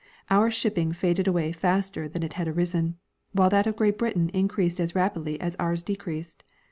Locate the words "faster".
1.55-2.09